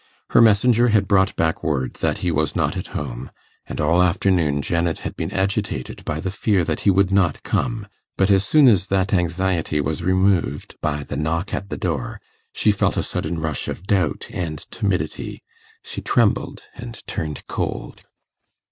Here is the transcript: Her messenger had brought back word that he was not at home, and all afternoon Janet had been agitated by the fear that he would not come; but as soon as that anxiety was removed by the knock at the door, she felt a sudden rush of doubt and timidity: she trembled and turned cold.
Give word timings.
Her 0.31 0.41
messenger 0.41 0.87
had 0.87 1.07
brought 1.07 1.35
back 1.35 1.61
word 1.63 1.93
that 1.99 2.17
he 2.25 2.31
was 2.31 2.55
not 2.55 2.75
at 2.75 2.87
home, 2.97 3.29
and 3.67 3.79
all 3.79 4.01
afternoon 4.01 4.63
Janet 4.63 5.01
had 5.01 5.15
been 5.15 5.31
agitated 5.31 6.03
by 6.05 6.19
the 6.19 6.31
fear 6.31 6.63
that 6.63 6.79
he 6.79 6.89
would 6.89 7.11
not 7.11 7.43
come; 7.43 7.85
but 8.17 8.31
as 8.31 8.43
soon 8.43 8.67
as 8.67 8.87
that 8.87 9.13
anxiety 9.13 9.79
was 9.79 10.01
removed 10.01 10.73
by 10.81 11.03
the 11.03 11.17
knock 11.17 11.53
at 11.53 11.69
the 11.69 11.77
door, 11.77 12.19
she 12.51 12.71
felt 12.71 12.97
a 12.97 13.03
sudden 13.03 13.37
rush 13.37 13.67
of 13.67 13.85
doubt 13.85 14.25
and 14.31 14.65
timidity: 14.71 15.43
she 15.83 16.01
trembled 16.01 16.63
and 16.75 17.05
turned 17.05 17.45
cold. 17.45 18.01